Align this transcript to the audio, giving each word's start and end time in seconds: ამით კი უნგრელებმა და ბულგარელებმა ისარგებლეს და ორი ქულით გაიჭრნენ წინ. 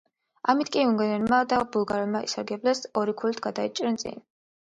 ამით 0.51 0.69
კი 0.75 0.85
უნგრელებმა 0.91 1.41
და 1.51 1.59
ბულგარელებმა 1.75 2.21
ისარგებლეს 2.29 2.83
და 2.85 2.91
ორი 3.03 3.15
ქულით 3.21 3.43
გაიჭრნენ 3.47 4.01
წინ. 4.05 4.19